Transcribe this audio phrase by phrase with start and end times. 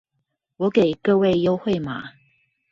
[0.57, 2.13] 我給各位優惠碼